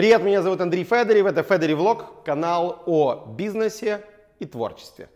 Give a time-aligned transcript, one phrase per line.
[0.00, 4.00] Привет, меня зовут Андрей Федорев, это Федорев Влог, канал о бизнесе
[4.38, 5.10] и творчестве.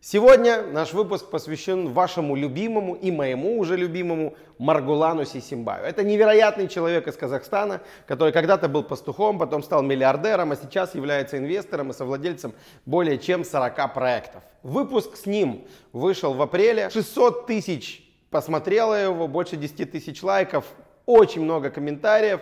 [0.00, 5.84] Сегодня наш выпуск посвящен вашему любимому и моему уже любимому Маргулану Сисимбаю.
[5.84, 11.38] Это невероятный человек из Казахстана, который когда-то был пастухом, потом стал миллиардером, а сейчас является
[11.38, 12.54] инвестором и совладельцем
[12.86, 14.42] более чем 40 проектов.
[14.64, 16.90] Выпуск с ним вышел в апреле.
[16.90, 20.64] 600 тысяч посмотрело его, больше 10 тысяч лайков,
[21.06, 22.40] очень много комментариев.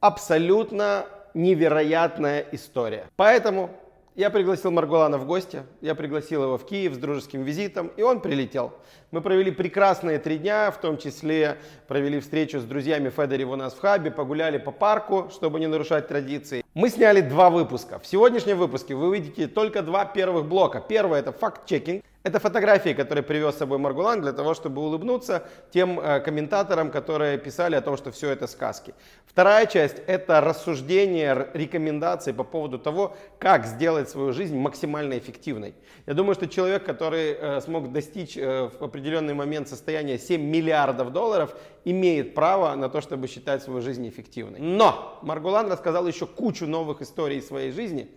[0.00, 3.06] Абсолютно невероятная история.
[3.16, 3.70] Поэтому
[4.16, 8.20] я пригласил Маргулана в гости, я пригласил его в Киев с дружеским визитом, и он
[8.20, 8.72] прилетел.
[9.12, 13.72] Мы провели прекрасные три дня, в том числе провели встречу с друзьями Федорев у нас
[13.72, 16.64] в хабе, погуляли по парку, чтобы не нарушать традиции.
[16.74, 17.98] Мы сняли два выпуска.
[17.98, 20.84] В сегодняшнем выпуске вы увидите только два первых блока.
[20.86, 25.98] Первый это факт-чекинг, это фотографии, которые привез с собой Маргулан для того, чтобы улыбнуться тем
[25.98, 28.92] э, комментаторам, которые писали о том, что все это сказки.
[29.24, 35.74] Вторая часть– это рассуждение, рекомендации по поводу того, как сделать свою жизнь максимально эффективной.
[36.06, 41.12] Я думаю, что человек, который э, смог достичь э, в определенный момент состояния 7 миллиардов
[41.12, 41.56] долларов,
[41.86, 44.60] имеет право на то, чтобы считать свою жизнь эффективной.
[44.60, 48.10] Но Маргулан рассказал еще кучу новых историй своей жизни,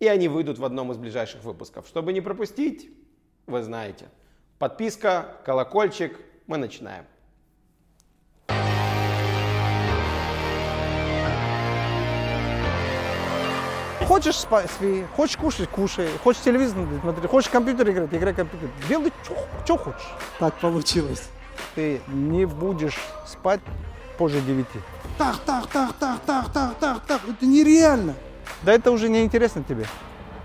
[0.00, 1.86] и они выйдут в одном из ближайших выпусков.
[1.86, 2.88] Чтобы не пропустить,
[3.48, 4.08] вы знаете.
[4.58, 7.04] Подписка, колокольчик, мы начинаем.
[14.06, 18.70] Хочешь спать, спи, хочешь кушать, кушай, хочешь телевизор смотреть, хочешь компьютер играть, играй компьютер.
[18.88, 19.12] Делай,
[19.64, 20.08] что хочешь.
[20.38, 21.28] Так получилось.
[21.74, 23.60] Ты не будешь спать
[24.16, 24.80] позже девяти.
[25.18, 27.20] Так, так, так, так, так, так, так, так.
[27.28, 28.14] Это нереально.
[28.62, 29.84] Да это уже не интересно тебе.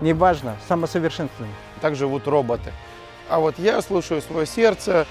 [0.00, 1.56] Не важно, самосовершенствование.
[1.80, 2.72] Так живут роботы.
[3.28, 5.06] А вот я слушаю свое сердце.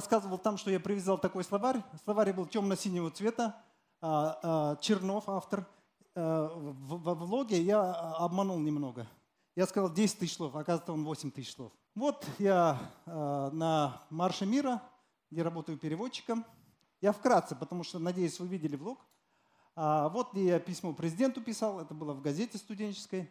[0.00, 1.82] Рассказывал там, что я привязал такой словарь.
[2.04, 3.62] Словарь был темно-синего цвета.
[4.00, 5.66] А, а, Чернов, автор.
[6.14, 9.06] А, Во влоге я обманул немного.
[9.56, 11.70] Я сказал 10 тысяч слов, оказывается, он 8 тысяч слов.
[11.94, 14.80] Вот я на Марше мира,
[15.30, 16.46] где работаю переводчиком.
[17.02, 19.04] Я вкратце, потому что, надеюсь, вы видели влог.
[19.76, 23.30] Вот я письмо президенту писал, это было в газете студенческой.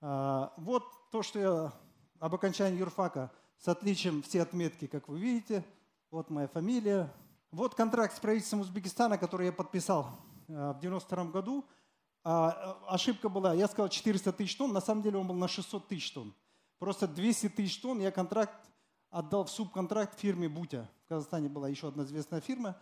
[0.00, 1.72] Вот то, что я
[2.18, 5.64] об окончании юрфака– с отличием все отметки, как вы видите.
[6.10, 7.12] Вот моя фамилия.
[7.50, 10.10] Вот контракт с правительством Узбекистана, который я подписал
[10.48, 11.64] э, в 92 году.
[12.22, 15.48] А, э, ошибка была, я сказал 400 тысяч тонн, на самом деле он был на
[15.48, 16.34] 600 тысяч тонн.
[16.78, 18.68] Просто 200 тысяч тонн я контракт
[19.10, 20.88] отдал в субконтракт фирме Бутя.
[21.04, 22.76] В Казахстане была еще одна известная фирма.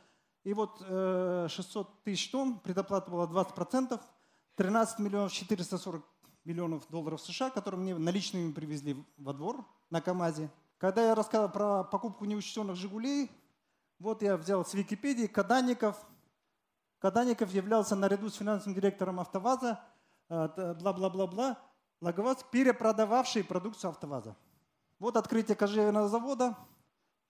[0.44, 4.00] И вот 600 э, тысяч тонн, предоплата была 20%,
[4.56, 6.04] 13 миллионов 440
[6.44, 10.50] миллионов долларов США, которые мне наличными привезли во двор на КАМАЗе.
[10.78, 13.30] Когда я рассказал про покупку неучтенных «Жигулей»,
[13.98, 15.96] вот я взял с Википедии Кадаников.
[16.98, 19.80] Кадаников являлся наряду с финансовым директором «АвтоВАЗа»,
[20.28, 21.58] э, бла-бла-бла-бла,
[22.00, 24.36] Лаговаз, перепродававший продукцию «АвтоВАЗа».
[24.98, 26.56] Вот открытие кожевенного завода,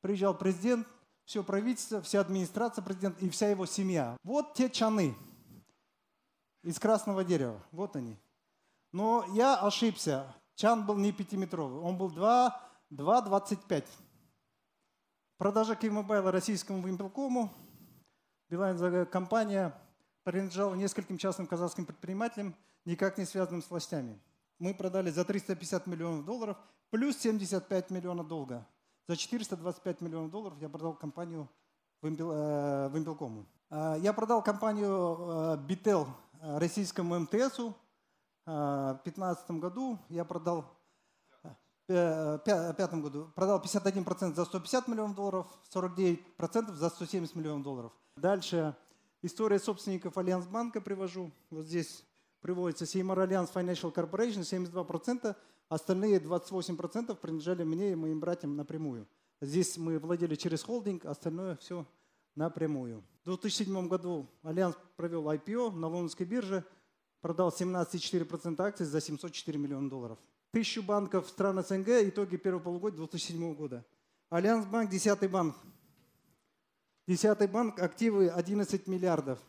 [0.00, 0.86] приезжал президент,
[1.24, 4.16] все правительство, вся администрация президента и вся его семья.
[4.22, 5.16] Вот те чаны
[6.62, 8.18] из красного дерева, вот они.
[8.92, 12.60] Но я ошибся, чан был не пятиметровый, он был 2
[12.96, 13.84] 2.25.
[15.36, 17.52] Продажа Киевмобайла российскому Вимпелкому.
[18.48, 19.74] Билайн компания
[20.22, 22.54] принадлежала нескольким частным казахским предпринимателям,
[22.84, 24.20] никак не связанным с властями.
[24.60, 26.56] Мы продали за 350 миллионов долларов,
[26.90, 28.64] плюс 75 миллионов долга.
[29.08, 31.48] За 425 миллионов долларов я продал компанию
[32.00, 33.46] Вимпелкому.
[33.70, 36.06] Э, я продал компанию Бител
[36.40, 37.74] э, российскому МТСу.
[38.46, 40.83] Э, в 2015 году я продал
[41.86, 47.92] пятом году продал 51% за 150 миллионов долларов, 49% за 170 миллионов долларов.
[48.16, 48.74] Дальше
[49.22, 51.30] история собственников Альянс Банка привожу.
[51.50, 52.04] Вот здесь
[52.40, 55.36] приводится Seimar Alliance Financial Corporation, 72%,
[55.68, 59.06] остальные 28% принадлежали мне и моим братьям напрямую.
[59.40, 61.86] Здесь мы владели через холдинг, остальное все
[62.34, 63.04] напрямую.
[63.22, 66.64] В 2007 году Альянс провел IPO на лондонской бирже,
[67.20, 70.18] продал 17,4% акций за 704 миллиона долларов
[70.54, 73.84] тысячу банков стран СНГ, итоги первого полугодия 2007 года.
[74.30, 75.56] Альянс Банк, десятый банк.
[77.08, 79.40] Десятый банк, активы 11 миллиардов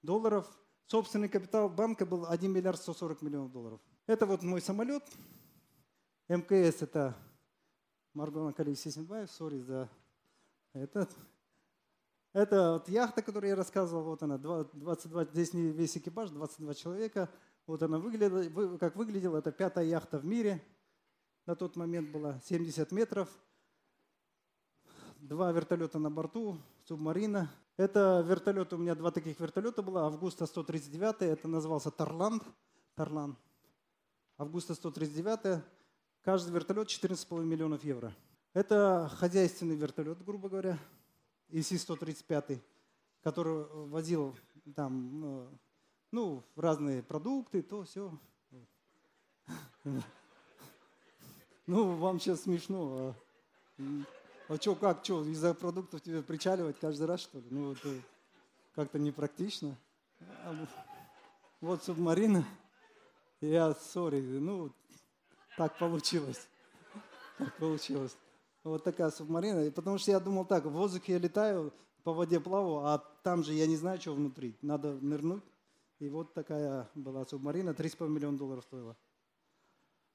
[0.00, 0.46] долларов.
[0.86, 3.80] Собственный капитал банка был 1 миллиард 140 миллионов долларов.
[4.06, 5.04] Это вот мой самолет.
[6.28, 7.14] МКС это
[8.14, 9.90] Маргона Калий Сисенбаев, сори за
[10.72, 11.14] этот.
[12.32, 17.28] Это вот яхта, которую я рассказывал, вот она, 22, здесь не весь экипаж, 22 человека.
[17.66, 20.62] Вот она выглядела, как выглядела, это пятая яхта в мире.
[21.46, 23.28] На тот момент была 70 метров.
[25.16, 27.50] Два вертолета на борту, субмарина.
[27.76, 30.06] Это вертолет, у меня два таких вертолета было.
[30.06, 32.42] Августа 139, это назывался Тарланд.
[32.94, 33.36] Тарлан.
[34.36, 35.62] Августа 139.
[36.22, 38.14] Каждый вертолет 14,5 миллионов евро.
[38.52, 40.78] Это хозяйственный вертолет, грубо говоря,
[41.48, 42.60] ИС-135,
[43.22, 44.36] который возил
[44.76, 45.48] там, э,
[46.14, 48.16] ну, разные продукты, то все.
[51.66, 53.16] Ну, вам сейчас смешно.
[53.78, 53.82] А,
[54.48, 57.46] а что, как, что, из-за продуктов тебе причаливать каждый раз, что ли?
[57.50, 57.88] Ну, это
[58.76, 59.76] как-то непрактично.
[61.60, 62.44] Вот субмарина.
[63.40, 64.70] Я, сори, ну,
[65.56, 66.46] так получилось.
[67.38, 68.16] Так получилось.
[68.62, 69.64] Вот такая субмарина.
[69.64, 71.72] И потому что я думал так, в воздухе я летаю,
[72.04, 74.54] по воде плаваю, а там же я не знаю, что внутри.
[74.62, 75.42] Надо нырнуть.
[76.00, 78.96] И вот такая была субмарина, 3,5 миллиона долларов стоила.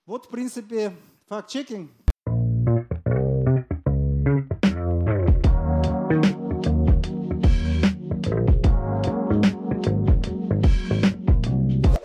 [0.06, 0.94] Вот, в принципе,
[1.28, 1.92] факт-чекинг.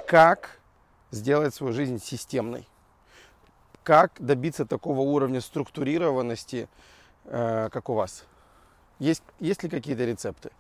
[0.07, 0.61] Как
[1.11, 2.69] сделать свою жизнь системной?
[3.83, 6.69] Как добиться такого уровня структурированности,
[7.25, 8.25] э, как у вас?
[9.01, 10.53] Есть, есть ли какие-то рецепты?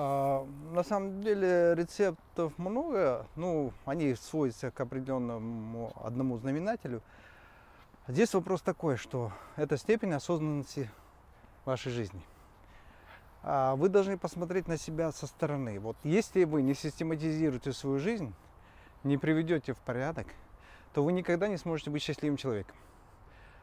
[0.00, 7.02] А, на самом деле рецептов много, ну, они сводятся к определенному одному знаменателю.
[8.06, 10.88] Здесь вопрос такой, что это степень осознанности
[11.64, 12.22] вашей жизни.
[13.42, 15.80] А вы должны посмотреть на себя со стороны.
[15.80, 18.32] Вот если вы не систематизируете свою жизнь,
[19.02, 20.28] не приведете в порядок,
[20.94, 22.76] то вы никогда не сможете быть счастливым человеком.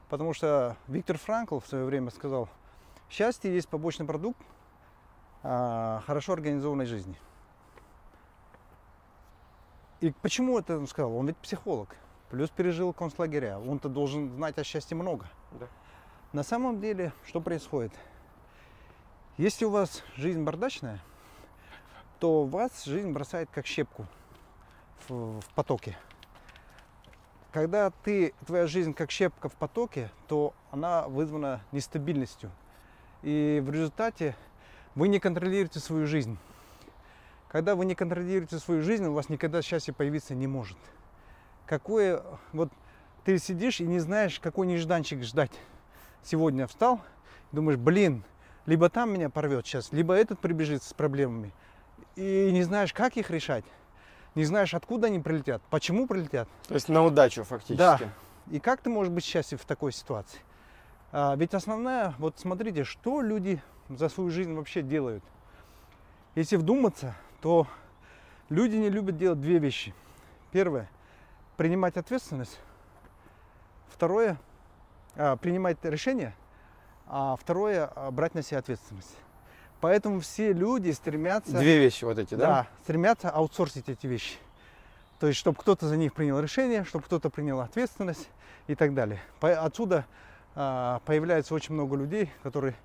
[0.10, 2.50] Потому что Виктор Франкл в свое время сказал,
[3.10, 4.46] счастье есть побочный продукт
[5.46, 7.16] хорошо организованной жизни.
[10.02, 11.16] И почему это он сказал?
[11.16, 11.96] Он ведь психолог,
[12.30, 13.60] плюс пережил концлагеря.
[13.60, 15.28] Он-то должен знать о счастье много.
[15.52, 15.68] Да.
[16.34, 17.94] На самом деле, что происходит?
[19.38, 21.00] Если у вас жизнь бардачная,
[22.20, 24.06] то вас жизнь бросает как щепку
[25.08, 25.98] в, в потоке.
[27.52, 32.52] Когда ты, твоя жизнь как щепка в потоке, то она вызвана нестабильностью.
[33.22, 34.36] И в результате
[34.96, 36.38] вы не контролируете свою жизнь.
[37.50, 40.78] Когда вы не контролируете свою жизнь, у вас никогда счастье появиться не может.
[41.66, 42.70] Какое, вот
[43.24, 45.52] ты сидишь и не знаешь, какой нежданчик ждать.
[46.24, 47.02] Сегодня встал,
[47.52, 48.24] думаешь, блин,
[48.66, 51.54] либо там меня порвет сейчас, либо этот прибежит с проблемами.
[52.16, 53.66] И не знаешь, как их решать
[54.36, 56.48] не знаешь, откуда они прилетят, почему прилетят.
[56.68, 57.78] То есть на удачу фактически.
[57.78, 58.00] Да.
[58.52, 60.40] И как ты можешь быть счастлив в такой ситуации?
[61.12, 65.24] А, ведь основная, вот смотрите, что люди за свою жизнь вообще делают.
[66.36, 67.68] Если вдуматься, то
[68.50, 69.94] люди не любят делать две вещи.
[70.52, 70.90] Первое–
[71.58, 72.60] принимать ответственность.
[73.88, 74.38] Второе
[75.16, 76.36] а,– принимать решения.
[77.08, 79.16] А второе– брать на себя ответственность.
[79.82, 81.60] Поэтому все люди стремятся...
[81.60, 82.48] Две вещи вот эти, да?
[82.48, 84.38] Да, стремятся аутсорсить эти вещи.
[85.20, 88.28] То есть, чтобы кто-то за них принял решение, чтобы кто-то принял ответственность
[88.68, 89.22] и так далее.
[89.40, 90.06] Отсюда а,
[90.56, 92.76] появляется очень много людей, которые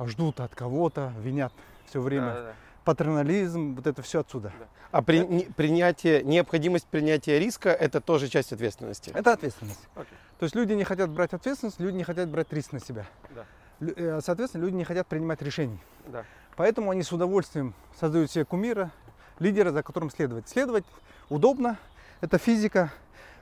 [0.00, 1.52] ждут от кого-то, винят
[1.86, 2.26] все время.
[2.26, 2.54] Да, да, да.
[2.84, 4.52] Паттернализм, вот это все отсюда.
[4.58, 4.66] Да.
[4.90, 9.10] А при, не, принятие, необходимость принятия риска это тоже часть ответственности?
[9.14, 9.80] Это ответственность.
[9.96, 10.06] Okay.
[10.38, 13.06] То есть люди не хотят брать ответственность, люди не хотят брать риск на себя.
[13.34, 13.44] Да.
[13.80, 15.80] Э, соответственно, люди не хотят принимать решений.
[16.06, 16.24] Да.
[16.56, 18.92] Поэтому они с удовольствием создают себе кумира,
[19.38, 20.48] лидера, за которым следовать.
[20.48, 20.84] Следовать
[21.28, 21.78] удобно,
[22.20, 22.92] это физика.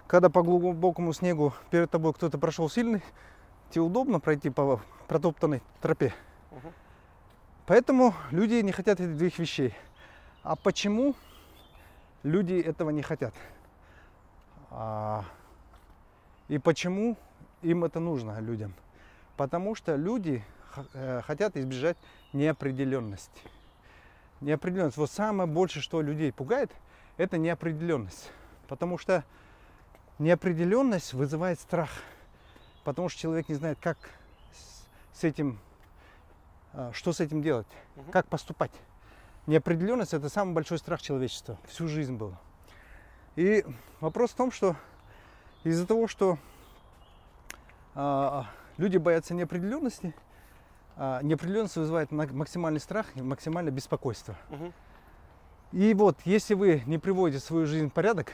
[0.07, 3.02] Когда по глубокому снегу перед тобой кто-то прошел сильный,
[3.73, 6.14] тебе удобно пройти по протоптанной тропе.
[6.50, 6.73] Угу.
[7.67, 9.75] Поэтому люди не хотят этих двух вещей.
[10.43, 11.14] А почему
[12.23, 13.35] люди этого не хотят?
[14.71, 15.25] А,
[16.49, 17.17] и почему
[17.62, 18.75] им это нужно, людям?
[19.37, 20.45] Потому что люди
[20.95, 21.97] э, хотят избежать
[22.33, 23.41] неопределенности.
[24.41, 24.97] Неопределенность.
[24.97, 26.71] Вот самое большее, что людей пугает,
[27.17, 28.31] это неопределенность.
[28.69, 29.25] Потому что
[30.19, 31.91] неопределенность вызывает страх.
[32.85, 33.97] Потому что человек не знает, как
[35.12, 35.59] с этим,
[36.73, 37.69] э, что с этим делать,
[38.11, 38.73] как поступать.
[39.47, 41.59] Неопределенность это самый большой страх человечества.
[41.67, 42.35] Всю жизнь был.
[43.37, 43.65] И
[44.01, 44.77] вопрос в том, что
[45.65, 46.39] из-за того, что
[47.95, 48.47] а,
[48.79, 50.15] Люди боятся неопределенности.
[50.97, 54.37] А неопределенность вызывает максимальный страх и максимальное беспокойство.
[54.51, 54.73] Угу.
[55.73, 58.33] И вот, если вы не приводите свою жизнь в порядок,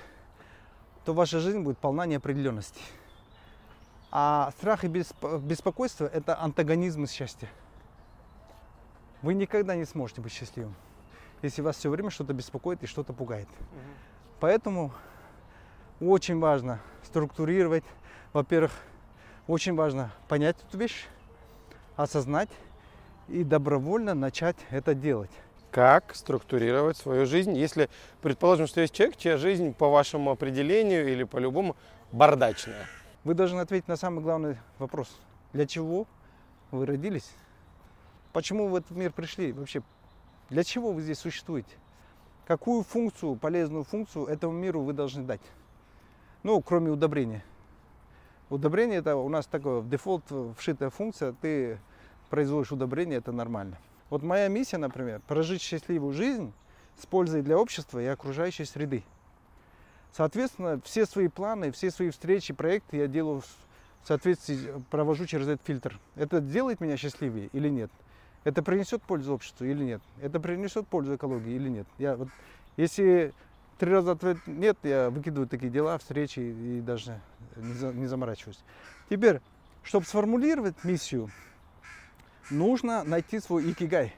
[1.04, 2.80] то ваша жизнь будет полна неопределенности.
[4.10, 7.48] А страх и беспокойство– это антагонизм счастья.
[9.20, 10.74] Вы никогда не сможете быть счастливым,
[11.42, 13.48] если вас все время что-то беспокоит и что-то пугает.
[13.48, 13.78] Угу.
[14.40, 14.92] Поэтому
[16.00, 17.84] очень важно структурировать.
[18.32, 18.72] Во-первых,
[19.46, 21.06] очень важно понять эту вещь,
[21.96, 22.50] осознать
[23.28, 25.30] и добровольно начать это делать.
[25.70, 27.90] Как структурировать свою жизнь, если,
[28.22, 31.76] предположим, что есть человек, чья жизнь по вашему определению или по-любому
[32.10, 32.86] бардачная?
[33.24, 35.08] Вы должны ответить на самый главный вопрос.
[35.52, 36.06] Для чего
[36.70, 37.30] вы родились?
[38.32, 39.52] Почему вы в этот мир пришли?
[39.52, 39.82] Вообще,
[40.50, 41.76] для чего вы здесь существуете?
[42.46, 45.42] Какую функцию, полезную функцию этому миру вы должны дать?
[46.42, 47.44] Ну, кроме удобрения.
[48.48, 50.24] Удобрение это у нас такое в дефолт
[50.56, 51.32] вшитая функция.
[51.32, 51.78] Ты
[52.30, 53.78] производишь удобрение, это нормально.
[54.08, 56.52] Вот моя миссия, например, прожить счастливую жизнь
[56.98, 59.04] с пользой для общества и окружающей среды.
[60.12, 65.66] Соответственно, все свои планы, все свои встречи, проекты я делаю в соответствии, провожу через этот
[65.66, 65.98] фильтр.
[66.16, 67.90] Это делает меня счастливее или нет?
[68.44, 70.02] Это принесет пользу обществу или нет?
[70.20, 71.86] Это принесет пользу экологии или нет?
[71.98, 72.28] Я вот,
[72.76, 73.32] если
[73.78, 77.20] три раза ответ нет, я выкидываю такие дела, встречи и даже
[77.56, 78.60] не, за, не заморачиваюсь.
[79.10, 79.40] Теперь,
[79.82, 81.30] чтобы сформулировать миссию,
[82.50, 84.14] нужно найти свой икигай.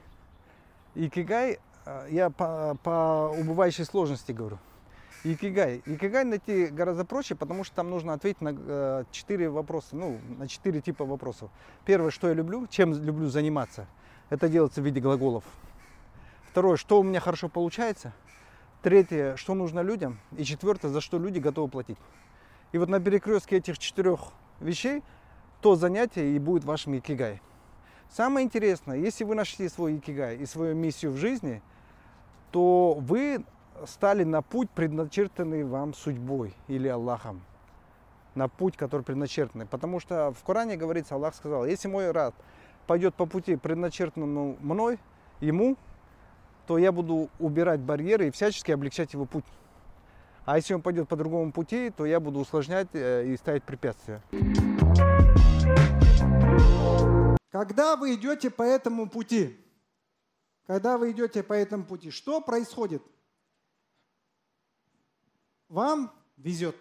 [0.95, 4.59] Икигай, э, я по, по убывающей сложности говорю.
[5.23, 5.83] Икигай.
[5.85, 10.49] Икигай найти гораздо проще, потому что там нужно ответить на э, четыре вопроса, ну, на
[10.49, 11.51] четыре типа вопросов.
[11.85, 13.87] Первое, что я люблю, чем люблю заниматься.
[14.31, 15.45] Это делается в виде глаголов.
[16.51, 18.15] Второе, что у меня хорошо получается.
[18.83, 20.19] Третье, что нужно людям.
[20.39, 21.99] И четвертое, за что люди готовы платить.
[22.73, 25.03] И вот на перекрестке этих четырех вещей
[25.61, 27.43] то занятие и будет вашим икигай.
[28.09, 31.61] Самое интересное, если вы нашли свой икигай и свою миссию в жизни,
[32.51, 33.45] то вы
[33.87, 37.43] стали на путь, предначертанный вам судьбой или Аллахом.
[38.35, 39.67] На путь, который предначертанный.
[39.67, 42.35] Потому что в Коране говорится, Аллах сказал, если мой рад
[42.87, 44.99] пойдет по пути, предначертанному мной,
[45.41, 45.77] ему,
[46.67, 49.45] то я буду убирать барьеры и всячески облегчать его путь.
[50.45, 54.23] А если он пойдет по другому пути, то я буду усложнять э, и ставить препятствия.
[57.51, 59.57] Когда вы идете по этому пути,
[60.67, 63.03] когда вы идете по этому пути, что происходит?
[65.71, 66.77] Вам везет.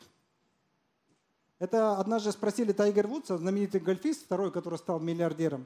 [1.60, 5.66] Это однажды спросили Тайгер Вудса, знаменитый гольфист, второй, который стал миллиардером.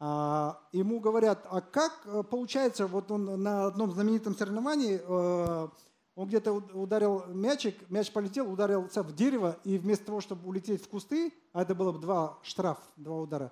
[0.00, 5.68] А, ему говорят, а как э, получается, вот он на одном знаменитом соревновании, э,
[6.14, 10.88] он где-то ударил мячик, мяч полетел, ударился в дерево, и вместо того, чтобы улететь в
[10.88, 13.50] кусты, а это было бы два штраф, два удара,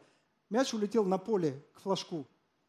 [0.50, 2.26] мяч улетел на поле к флажку.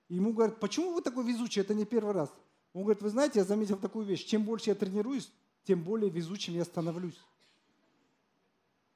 [0.09, 2.31] Ему говорят, почему вы такой везучий, это не первый раз.
[2.73, 5.31] Он говорит, вы знаете, я заметил такую вещь, чем больше я тренируюсь,
[5.67, 7.19] тем более везучим я становлюсь.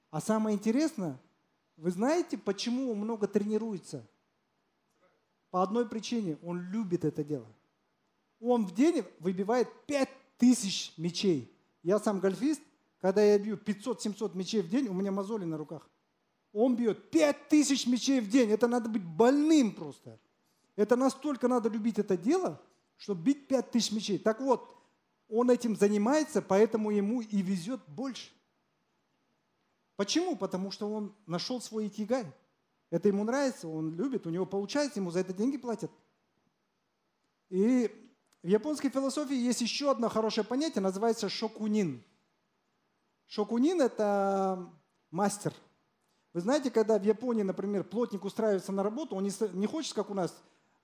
[0.10, 1.20] А самое интересное,
[1.75, 4.08] вы знаете, почему он много тренируется?
[5.50, 7.48] По одной причине, он любит это дело.
[8.40, 11.54] Он в день выбивает 5000 мячей.
[11.84, 12.62] Я сам гольфист,
[13.01, 15.90] когда я бью 500-700 мячей в день, у меня мозоли на руках.
[16.54, 18.50] Он бьет 5000 мячей в день.
[18.50, 20.18] Это надо быть больным просто.
[20.78, 22.62] Это настолько надо любить это дело,
[22.96, 24.18] чтобы бить 5000 мячей.
[24.18, 24.81] Так вот,
[25.32, 28.30] он этим занимается, поэтому ему и везет больше.
[29.96, 30.36] Почему?
[30.36, 32.26] Потому что он нашел свой икигай.
[32.90, 35.90] Это ему нравится, он любит, у него получается, ему за это деньги платят.
[37.50, 37.90] И
[38.44, 42.04] в японской философии есть еще одно хорошее понятие, называется шокунин.
[43.28, 44.70] Шокунин– это
[45.12, 45.54] мастер.
[46.34, 50.14] Вы знаете, когда в Японии, например, плотник устраивается на работу, он не, хочет, как у
[50.14, 50.32] нас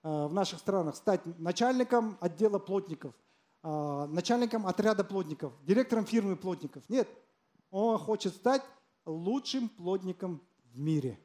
[0.04, 3.14] э, в наших странах, стать начальником отдела плотников–
[3.68, 6.88] начальником отряда плотников, директором фирмы плотников.
[6.90, 7.10] Нет,
[7.70, 8.64] он хочет стать
[9.06, 11.20] лучшим плотником в мире.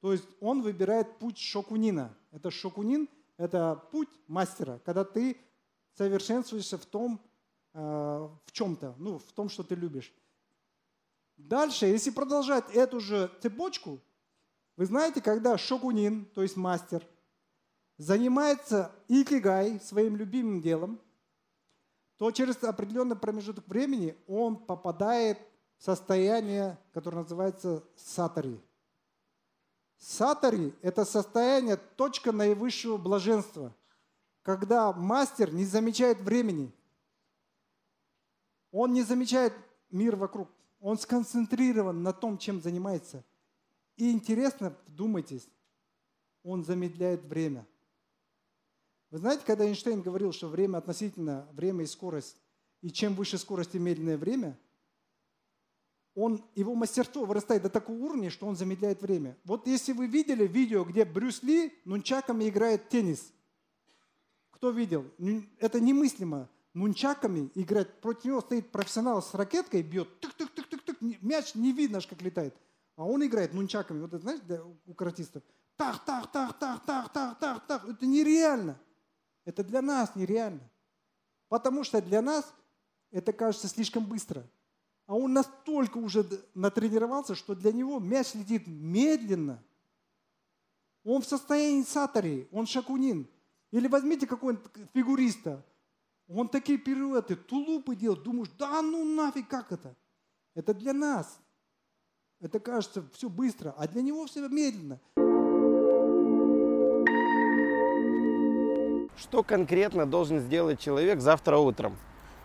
[0.00, 2.16] То есть он выбирает путь шокунина.
[2.30, 5.36] Это шокунин, это путь мастера, когда ты
[5.94, 7.20] совершенствуешься в том,
[7.72, 10.12] а, в чем-то, ну, в том, что ты любишь.
[11.36, 14.00] Дальше, если продолжать эту же цепочку,
[14.76, 17.06] вы знаете, когда шокунин, то есть мастер–
[18.00, 20.98] занимается икигай, своим любимым делом,
[22.16, 25.38] то через определенный промежуток времени он попадает
[25.76, 28.58] в состояние, которое называется сатари.
[29.98, 33.70] Сатари– это состояние, точка наивысшего блаженства,
[34.40, 36.72] когда мастер не замечает времени.
[38.72, 39.52] Он не замечает
[39.90, 40.48] мир вокруг.
[40.80, 43.22] Он сконцентрирован на том, чем занимается.
[43.96, 45.46] И интересно, вдумайтесь,
[46.42, 47.66] он замедляет время–
[49.10, 52.36] вы знаете, когда Эйнштейн говорил, что время относительно, время и скорость,
[52.80, 54.58] и чем выше скорость и медленное время,
[56.14, 59.36] он, его мастерство вырастает до такого уровня, что он замедляет время.
[59.44, 63.32] Вот если вы видели видео, где Брюс Ли нунчаками играет теннис.
[64.50, 65.06] Кто видел?
[65.58, 66.48] Это немыслимо.
[66.74, 68.00] Нунчаками играть.
[68.00, 70.08] Против него стоит профессионал с ракеткой, бьет.
[70.20, 71.18] Тык-тык-тык-тык-тык.
[71.20, 72.54] Мяч не видно, аж как летает.
[72.96, 74.00] А он играет нунчаками.
[74.00, 75.42] Вот это, знаешь, для, у каратистов.
[75.76, 77.88] Тах, тах, тах, тах, тах, тах, тах, тах.
[77.88, 78.78] Это нереально.
[79.44, 80.68] Это для нас нереально.
[81.48, 82.52] Потому что для нас
[83.10, 84.48] это кажется слишком быстро.
[85.06, 89.62] А он настолько уже натренировался, что для него мяч летит медленно.
[91.02, 93.28] Он в состоянии сатари, он шакунин.
[93.72, 95.64] Или возьмите какого-нибудь фигуриста.
[96.28, 98.22] Он такие пируэты, тулупы делает.
[98.22, 99.96] Думаешь, да ну нафиг, как это?
[100.54, 101.40] Это для нас.
[102.38, 105.00] Это кажется все быстро, а для него все медленно.
[109.20, 111.96] Что конкретно должен сделать человек завтра утром?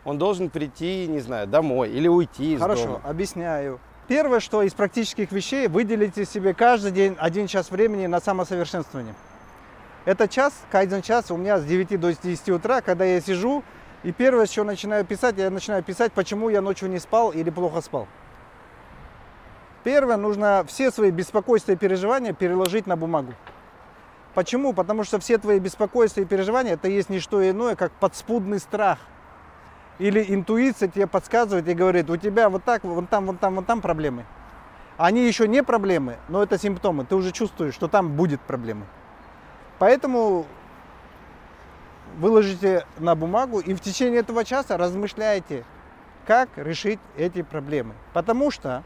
[0.05, 3.01] он должен прийти, не знаю, домой или уйти из Хорошо, дома.
[3.03, 3.79] объясняю.
[4.07, 9.15] Первое, что из практических вещей, выделите себе каждый день один час времени на самосовершенствование.
[10.05, 13.63] Это час, кайдзен час у меня с 9 до 10 утра, когда я сижу,
[14.03, 17.81] и первое, что начинаю писать, я начинаю писать, почему я ночью не спал или плохо
[17.81, 18.07] спал.
[19.83, 23.33] Первое, нужно все свои беспокойства и переживания переложить на бумагу.
[24.35, 24.73] Почему?
[24.73, 28.99] Потому что все твои беспокойства и переживания, это есть не что иное, как подспудный страх–
[29.97, 33.63] или интуиция тебе подсказывает и говорит, у тебя вот так, вон там, вон там, вон
[33.63, 34.25] там проблемы.
[34.97, 37.05] Они еще не проблемы, но это симптомы.
[37.05, 38.85] Ты уже чувствуешь, что там будет проблемы.
[39.79, 40.45] Поэтому
[42.17, 45.65] выложите на бумагу и в течение этого часа размышляйте,
[46.25, 47.93] как решить эти проблемы.
[48.13, 48.83] Потому что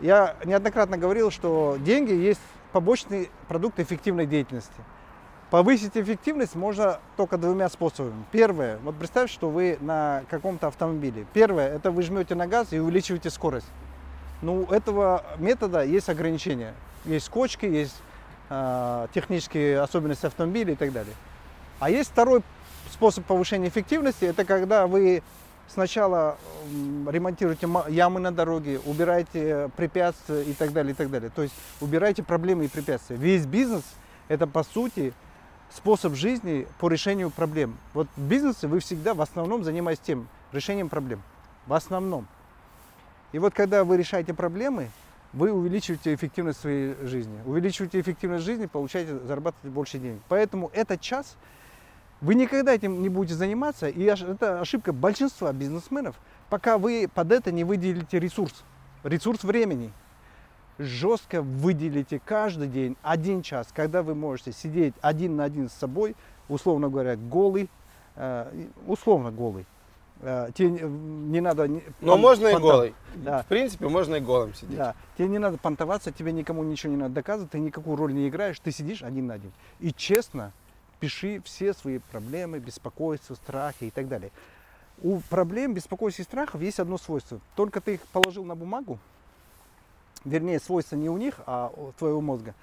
[0.00, 2.40] я неоднократно говорил, что деньги есть
[2.72, 4.72] побочный продукт эффективной деятельности.
[5.50, 8.24] Повысить эффективность можно только двумя способами.
[8.32, 11.26] Первое, вот представь, что вы на каком-то автомобиле.
[11.34, 13.66] Первое, это вы жмете на газ и увеличиваете скорость.
[14.40, 16.74] Ну, у этого метода есть ограничения.
[17.04, 17.94] Есть скочки, есть
[18.48, 21.14] э, технические особенности автомобиля и так далее.
[21.80, 22.42] А есть второй
[22.90, 25.22] способ повышения эффективности, это когда вы
[25.72, 26.36] сначала
[27.08, 31.30] ремонтируете ямы на дороге, убираете препятствия и так далее, и так далее.
[31.34, 33.16] То есть убираете проблемы и препятствия.
[33.16, 33.82] Весь бизнес
[34.28, 35.12] это по сути
[35.74, 37.76] способ жизни по решению проблем.
[37.94, 41.22] Вот в бизнесе вы всегда в основном занимаетесь тем, решением проблем.
[41.66, 42.26] В основном.
[43.32, 44.90] И вот когда вы решаете проблемы,
[45.32, 47.40] вы увеличиваете эффективность своей жизни.
[47.46, 50.20] Увеличиваете эффективность жизни, получаете, зарабатываете больше денег.
[50.28, 51.36] Поэтому этот час
[52.22, 56.16] вы никогда этим не будете заниматься, и это ошибка большинства бизнесменов,
[56.48, 58.62] пока вы под это не выделите ресурс,
[59.02, 59.92] ресурс времени
[60.78, 66.14] жестко выделите каждый день один час, когда вы можете сидеть один на один с собой,
[66.48, 67.68] условно говоря, голый,
[68.14, 69.66] э, условно голый.
[70.20, 71.68] Э, тебе не надо...
[72.00, 72.60] Но можно понтов...
[72.60, 72.94] и голый.
[73.16, 73.42] Да.
[73.42, 74.76] В принципе, можно и голым сидеть.
[74.76, 74.94] Да.
[75.18, 78.60] Тебе не надо понтоваться, тебе никому ничего не надо доказывать, ты никакую роль не играешь,
[78.60, 79.52] ты сидишь один на один.
[79.80, 80.52] И честно
[81.02, 84.30] пиши все свои проблемы, беспокойства, страхи и так далее.
[85.02, 87.40] У проблем, беспокойств и страхов есть одно свойство.
[87.56, 89.00] Только ты их положил на бумагу,
[90.24, 92.54] вернее, свойства не у них, а у твоего мозга.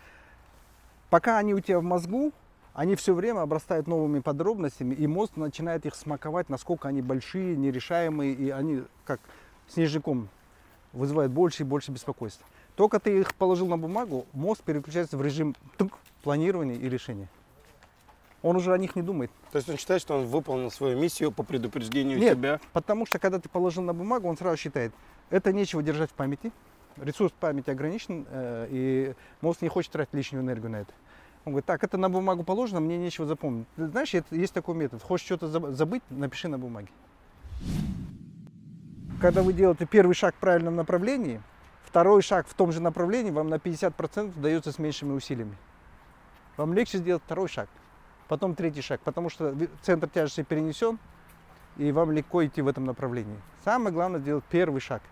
[1.09, 2.31] Пока они у тебя в мозгу,
[2.73, 8.33] они все время обрастают новыми подробностями, и мозг начинает их смаковать, насколько они большие, нерешаемые,
[8.33, 9.19] и они как
[9.67, 10.29] снежником
[10.93, 12.47] вызывают больше и больше беспокойства.
[12.77, 15.57] Только ты их положил на бумагу, мозг переключается в режим
[16.23, 17.27] планирования и решения.
[18.41, 19.31] Он уже о них не думает.
[19.51, 22.59] То есть он считает, что он выполнил свою миссию по предупреждению Нет, тебя?
[22.71, 24.93] потому что когда ты положил на бумагу, он сразу считает,
[25.29, 26.51] это нечего держать в памяти,
[26.97, 30.93] ресурс памяти ограничен, э, и мозг не хочет тратить лишнюю энергию на это.
[31.45, 33.67] Он говорит, так, это на бумагу положено, мне нечего запомнить.
[33.75, 35.01] Ты знаешь, это, есть такой метод.
[35.01, 36.89] Хочешь что-то забыть, напиши на бумаге.
[39.21, 41.41] Когда вы делаете первый шаг в правильном направлении,
[41.83, 45.55] второй шаг в том же направлении вам на 50% дается с меньшими усилиями.
[46.55, 47.69] Вам легче сделать второй шаг,
[48.29, 50.97] потом третий шаг, потому что центр тяжести перенесен,
[51.75, 53.37] и вам легко идти в этом направлении.
[53.65, 55.01] Самое главное сделать первый шаг–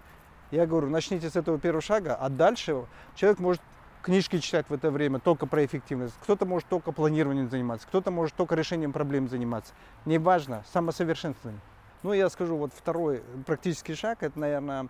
[0.51, 3.62] я говорю, начните с этого первого шага, а дальше человек может
[4.01, 6.15] книжки читать в это время только про эффективность.
[6.23, 9.73] Кто-то может только планированием заниматься, кто-то может только решением проблем заниматься.
[10.06, 11.60] Неважно, самосовершенствование.
[12.03, 14.88] Ну, я скажу, вот второй практический шаг, это, наверное,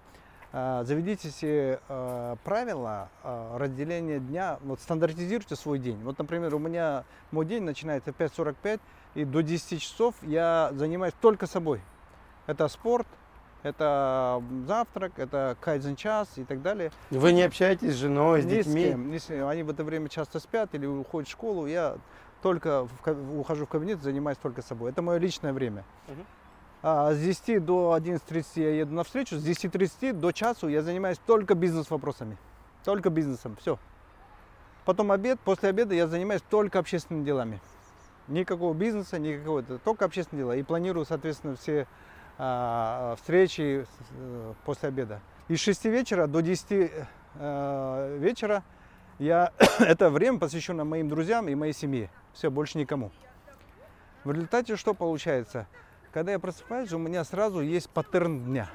[0.52, 6.02] заведите себе а, правила а, разделения дня, вот стандартизируйте свой день.
[6.04, 8.80] Вот, например, у меня мой день начинается в 5.45,
[9.16, 11.82] и до 10 часов я занимаюсь только собой.
[12.46, 13.08] Это спорт,
[13.64, 16.92] это завтрак, это кайдзен час и так далее.
[17.10, 18.86] Вы не общаетесь с женой, с ни детьми?
[18.86, 19.48] С кем, ни с кем.
[19.48, 21.66] Они в это время часто спят или уходят в школу.
[21.66, 21.98] Я
[22.42, 24.92] только в, ухожу в кабинет, занимаюсь только собой.
[24.92, 25.84] Это мое личное время.
[26.08, 26.26] Угу.
[26.84, 31.20] А с 10 до 11.30 я еду на встречу, с 10.30 до часу я занимаюсь
[31.26, 32.38] только бизнес-вопросами.
[32.84, 33.80] Только бизнесом, все.
[34.86, 37.60] Потом обед, после обеда я занимаюсь только общественными делами.
[38.28, 40.56] Никакого бизнеса, никакого, только общественные дела.
[40.56, 41.88] И планирую, соответственно, все
[42.38, 45.22] а, встречи э, после обеда.
[45.48, 46.92] И с 6 вечера до 10
[47.40, 48.64] э, вечера
[49.18, 52.10] я, это время посвящено моим друзьям и моей семье.
[52.34, 53.12] Все, больше никому.
[54.24, 55.68] В результате что получается?
[56.18, 58.72] Когда я просыпаюсь, у меня сразу есть паттерн дня.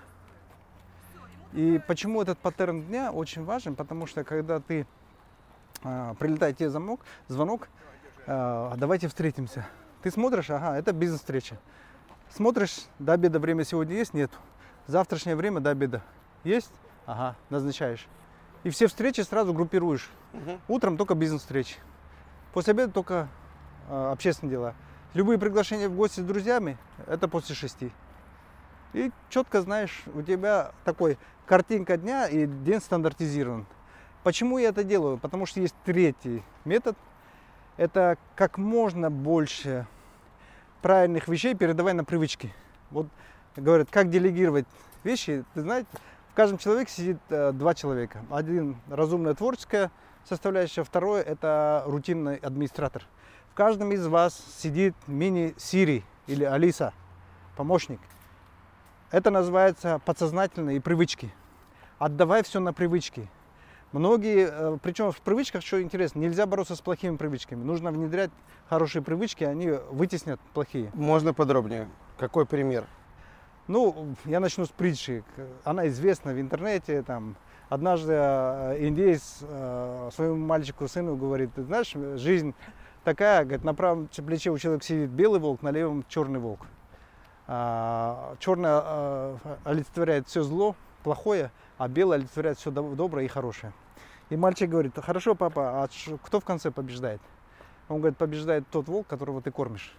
[1.53, 3.75] И почему этот паттерн дня очень важен?
[3.75, 4.87] Потому что когда ты
[5.83, 7.69] э, прилетает тебе звонок, звонок
[8.29, 9.67] э, давайте встретимся.
[10.05, 11.59] Ты смотришь, ага, это бизнес-встреча.
[12.31, 14.15] Смотришь, до обеда время сегодня есть?
[14.15, 14.31] Нет.
[14.87, 16.01] Завтрашнее время до обеда
[16.45, 16.71] есть?
[17.07, 18.07] Ага, назначаешь.
[18.63, 20.09] И все встречи сразу группируешь.
[20.33, 20.61] Угу.
[20.77, 21.75] Утром только бизнес-встречи.
[22.53, 23.27] После обеда только
[23.89, 24.75] э, общественные дела.
[25.15, 27.93] Любые приглашения в гости с друзьями– это после шести.
[28.95, 33.67] И четко знаешь, у тебя такой картинка дня и день стандартизирован.
[34.23, 35.19] Почему я это делаю?
[35.19, 36.97] Потому что есть третий метод.
[37.77, 39.87] Это как можно больше
[40.81, 42.55] правильных вещей передавай на привычки.
[42.91, 43.07] Вот
[43.55, 44.67] говорят, как делегировать
[45.05, 45.45] вещи.
[45.53, 45.89] Ты знаете,
[46.31, 48.25] в каждом человеке сидит э, два человека.
[48.31, 49.91] Один разумная творческая
[50.25, 53.07] составляющая, второй это рутинный администратор.
[53.53, 56.95] В каждом из вас сидит мини-Сири или Алиса,
[57.55, 58.01] помощник.
[59.11, 61.31] Это называется подсознательные привычки.
[61.99, 63.29] Отдавай все на привычки.
[63.93, 67.63] Многие, э, причем в привычках, что интересно, нельзя бороться с плохими привычками.
[67.63, 68.31] Нужно внедрять
[68.71, 70.91] хорошие привычки, они вытеснят плохие.
[70.95, 71.91] Можно подробнее?
[72.17, 72.87] Какой пример?
[73.69, 75.25] Ну, я начну с притчи.
[75.65, 77.03] Она известна в интернете.
[77.03, 77.37] Там,
[77.69, 82.55] однажды э, индейец э, своему мальчику, сыну говорит, ты знаешь, жизнь
[83.05, 86.67] такая, говорит, на правом плече у человека сидит белый волк, на левом черный волк.
[87.47, 88.71] А, черный
[89.65, 93.73] олицетворяет все зло, плохое, а белый олицетворяет все доброе и хорошее.
[94.31, 95.89] И мальчик говорит, хорошо, папа, а
[96.23, 97.21] кто в конце побеждает?
[97.89, 99.95] Он говорит, побеждает тот волк, которого ты кормишь.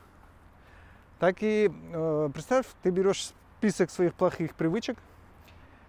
[1.20, 4.98] Так и э, представь, ты берешь список своих плохих привычек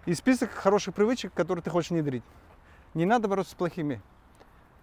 [0.06, 2.22] и список хороших привычек, которые ты хочешь внедрить.
[2.92, 4.00] Не надо бороться с плохими.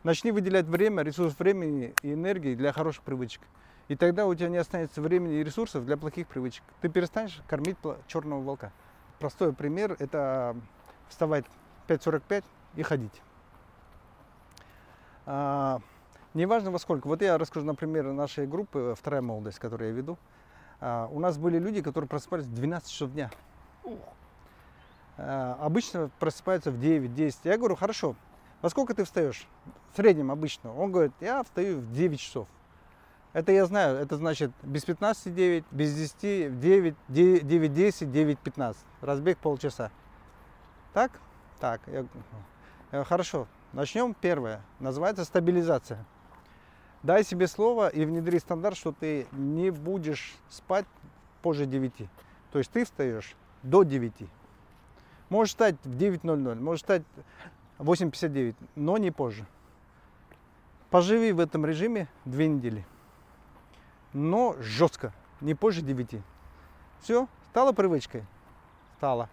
[0.03, 3.41] Начни выделять время, ресурс времени и энергии для хороших привычек.
[3.87, 6.63] И тогда у тебя не останется времени и ресурсов для плохих привычек.
[6.81, 8.71] Ты перестанешь кормить черного волка.
[9.19, 10.55] Простой пример– это
[11.07, 11.45] вставать
[11.85, 12.43] в 5.45
[12.77, 13.21] и ходить.
[15.27, 15.79] А,
[16.33, 17.05] неважно во сколько.
[17.07, 20.17] Вот я расскажу, например, нашей группы «Вторая молодость», которую я веду.
[20.79, 23.29] А, у нас были люди, которые просыпались в 12 часов дня.
[25.17, 27.35] А, обычно просыпаются в 9-10.
[27.43, 28.15] Я говорю, хорошо,
[28.61, 29.47] во сколько ты встаешь?
[29.93, 30.73] В среднем обычно.
[30.75, 32.47] Он говорит, я встаю в 9 часов.
[33.33, 38.85] Это я знаю, это значит без 15 9, без 10 9, 9 10, 9 15.
[39.01, 39.89] Разбег полчаса.
[40.93, 41.11] Так?
[41.59, 41.81] Так.
[41.87, 42.05] Я,
[42.91, 43.47] я, хорошо.
[43.71, 44.61] Начнем первое.
[44.79, 46.05] Называется стабилизация.
[47.03, 50.85] Дай себе слово и внедри стандарт, что ты не будешь спать
[51.41, 51.93] позже 9.
[52.51, 54.13] То есть ты встаешь до 9.
[55.29, 57.03] Можешь встать в 9.00, можешь встать
[57.60, 59.45] в 8.59, но не позже.
[60.89, 62.85] Поживи в этом режиме две недели.
[64.13, 66.21] Но жестко, не позже 9.
[67.01, 68.25] Все, стало привычкой?
[68.97, 69.29] Стало.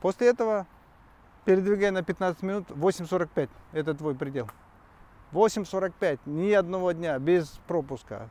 [0.00, 0.66] После этого
[1.44, 3.48] передвигай на 15 минут 8.45.
[3.72, 4.50] Это твой предел.
[5.32, 8.28] 8.45, ни одного дня, без пропуска.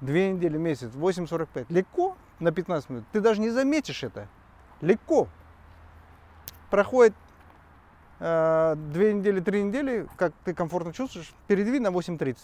[0.00, 1.66] Две недели, месяц, 8.45.
[1.68, 3.04] Легко на 15 минут.
[3.12, 4.28] Ты даже не заметишь это.
[4.80, 5.28] Легко.
[6.70, 7.14] Проходит
[8.18, 12.38] две недели, три недели, как ты комфортно чувствуешь, передвинь на 8.30.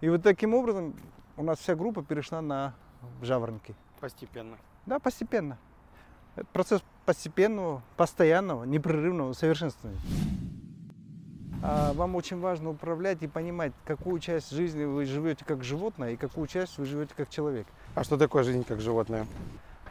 [0.00, 0.94] И вот таким образом
[1.36, 2.74] у нас вся группа перешла на
[3.22, 3.74] жаворонки.
[4.00, 4.56] Постепенно.
[4.86, 5.58] Да, постепенно.
[6.36, 10.00] Это процесс постепенного, постоянного, непрерывного совершенствования.
[11.62, 16.16] А вам очень важно управлять и понимать, какую часть жизни вы живете как животное и
[16.16, 17.66] какую часть вы живете как человек.
[17.96, 19.26] А что такое жизнь как животное?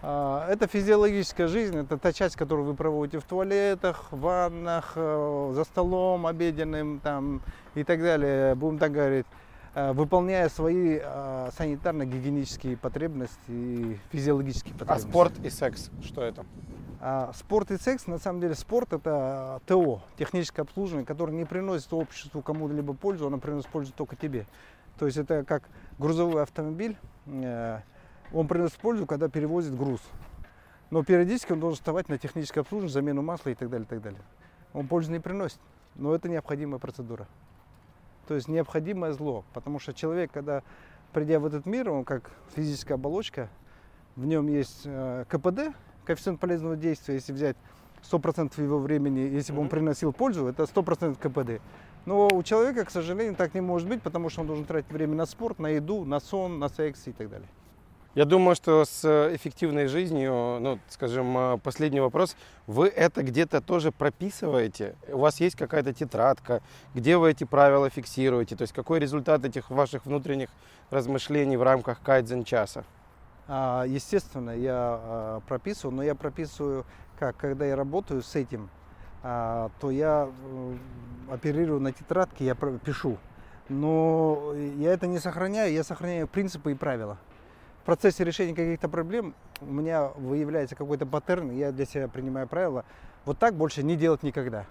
[0.01, 5.51] А, это физиологическая жизнь, это та часть, которую вы проводите в туалетах, в ваннах, э,
[5.55, 7.41] за столом обеденным там,
[7.73, 9.25] и так далее, будем так говорить,
[9.73, 15.07] э, выполняя свои э, санитарно-гигиенические потребности и физиологические а потребности.
[15.07, 16.45] А спорт и секс, что это?
[16.99, 21.91] А спорт и секс, на самом деле, спорт это ТО, техническое обслуживание, которое не приносит
[21.93, 24.45] обществу кому-либо пользу, оно приносит пользу только тебе.
[24.99, 25.63] То есть это как
[25.99, 26.97] грузовой автомобиль,
[28.33, 30.01] он приносит пользу, когда перевозит груз.
[30.89, 34.01] Но периодически он должен вставать на техническое обслуживание, замену масла и так далее, и так
[34.01, 34.21] далее.
[34.73, 35.59] Он пользу не приносит,
[35.95, 37.27] но это необходимая процедура.
[38.27, 40.63] То есть необходимое зло, потому что человек, когда
[41.13, 43.49] придя в этот мир, он как физическая оболочка,
[44.15, 47.55] В нем есть э, КПД, коэффициент полезного действия, если взять
[48.09, 51.61] 100% его времени, если бы он приносил пользу, это 100% КПД.
[52.05, 55.15] Но у человека, к сожалению, так не может быть, потому что он должен тратить время
[55.15, 57.47] на спорт, на еду, на сон, на секс и так далее.
[58.17, 63.91] Я думаю, что с эффективной жизнью, ну, скажем, э, последний вопрос, вы это где-то тоже
[63.91, 64.95] прописываете?
[65.07, 66.63] У вас есть какая-то тетрадка,
[66.95, 68.55] где вы эти правила фиксируете?
[68.55, 70.49] То есть какой результат этих ваших внутренних
[70.89, 72.85] размышлений в рамках кайдзен часа?
[73.47, 76.87] А, естественно, я а, прописываю, но я прописываю,
[77.19, 78.71] как, когда я работаю с этим,
[79.21, 80.77] а, то я э,
[81.33, 83.19] оперирую на тетрадке, я пишу.
[83.69, 87.19] Но я это не сохраняю, я сохраняю принципы и правила.
[87.87, 92.83] Процессе решения каких-то проблем у меня выявляется какой-то паттерн, я для себя принимаю правила.
[93.23, 94.65] Вот так больше не делать никогда.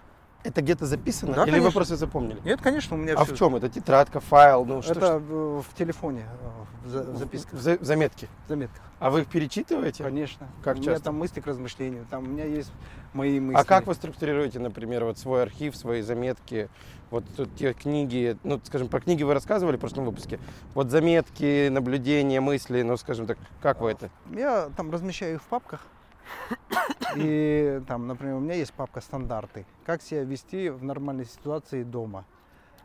[0.47, 1.33] Это где-то записано?
[1.33, 1.67] Да, Или конечно.
[1.69, 2.39] вы просто запомнили?
[2.45, 3.33] Нет, конечно, у меня А все.
[3.35, 3.55] в чем?
[3.57, 4.63] Это тетрадка, файл?
[4.63, 5.19] Ну, что, Это что?
[5.19, 8.29] в телефоне, э, в за- в В за- заметки.
[8.45, 8.81] в заметках.
[8.99, 10.05] А вы их перечитываете?
[10.05, 10.47] Конечно.
[10.63, 11.05] Как у меня часто?
[11.05, 12.71] там мысли к размышлению, там у меня есть
[13.13, 13.59] мои мысли.
[13.59, 16.69] А как вы структурируете, например, вот свой архив, свои заметки,
[17.11, 20.39] вот тут те книги, ну, скажем, про книги вы рассказывали в прошлом выпуске,
[20.75, 24.09] вот заметки, наблюдения, мысли, ну, скажем так, как вы это?
[24.33, 25.81] Я там размещаю их в папках.
[27.15, 29.65] И там, например, у меня есть папка стандарты.
[29.85, 32.25] Как себя вести в нормальной ситуации дома.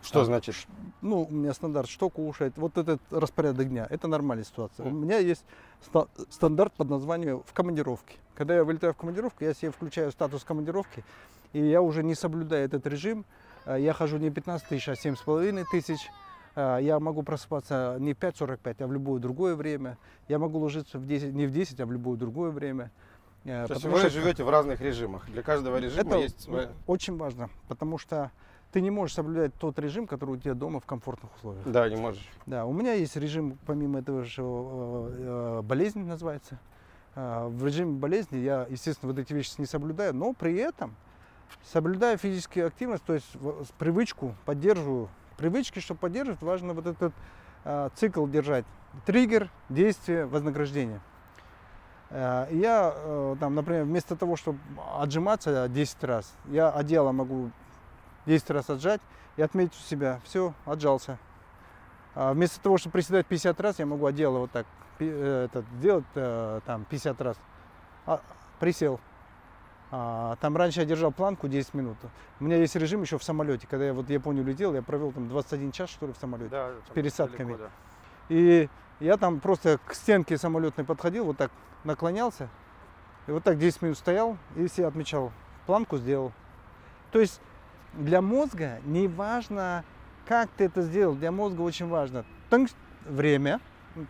[0.02, 0.56] Что А, значит?
[1.00, 2.54] Ну, у меня стандарт, что кушать.
[2.56, 3.86] Вот этот распорядок дня.
[3.88, 4.84] Это нормальная ситуация.
[4.86, 5.02] У Мгм.
[5.02, 5.44] меня есть
[5.80, 8.16] ста- стандарт под названием в командировке.
[8.34, 11.04] Когда я вылетаю в командировку, я себе включаю статус командировки.
[11.52, 13.24] И я уже не соблюдаю этот режим.
[13.64, 16.00] А, Я хожу не 15 тысяч, а 7,5 тысяч.
[16.56, 19.98] А, Я могу просыпаться не в 5.45, а в любое другое время.
[20.26, 22.90] Я могу ложиться в 10, не в 10, а в любое другое время.
[23.44, 25.26] А, То есть потому вы что живете в разных режимах.
[25.28, 26.68] Для каждого режима это есть своя...
[26.86, 28.30] очень важно, потому что
[28.70, 31.66] ты не можешь соблюдать тот режим, который у тебя дома в комфортных условиях.
[31.66, 32.26] Да, не можешь.
[32.46, 36.58] Да, у меня есть режим, помимо этого, что э, э, болезнь называется.
[37.14, 40.94] Э, В режиме болезни я, естественно, вот эти вещи не соблюдаю, но при этом
[41.70, 43.28] соблюдаю физическую активность, то есть
[43.78, 45.08] привычку поддерживаю.
[45.36, 47.12] Привычки, чтобы поддерживать, важно вот этот
[47.64, 48.64] э, цикл держать.
[49.04, 51.00] Триггер, действие, вознаграждение.
[52.12, 54.58] Э, и Я, э, там, например, вместо того, чтобы
[54.98, 57.50] отжиматься 10 раз, я одеяло могу
[58.26, 59.00] 10 раз отжать
[59.36, 61.18] и отметить у себя, все, отжался.
[62.14, 64.66] А вместо того, чтобы приседать 50 раз, я могу одеяло вот так
[64.98, 67.36] э, этот, сделать э, там 50 раз.
[68.06, 68.20] А,
[68.60, 69.00] присел.
[69.90, 71.96] А, там раньше я держал планку 10 минут.
[72.40, 73.66] У меня есть режим еще в самолете.
[73.66, 76.50] Когда я вот в Японию летел, я провел там 21 час, что ли, в самолете.
[76.50, 77.56] Да, с пересадками.
[78.28, 78.68] И
[79.00, 81.50] я там просто к стенке самолетной подходил, вот так
[81.84, 82.48] наклонялся,
[83.26, 85.32] и вот так 10 минут стоял, и себе отмечал,
[85.66, 86.32] планку сделал.
[87.10, 87.40] То есть
[87.94, 89.84] для мозга не важно,
[90.26, 92.24] как ты это сделал, для мозга очень важно
[93.04, 93.60] время,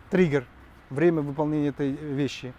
[0.09, 0.45] триггер,
[0.89, 2.53] время выполнения этой вещи,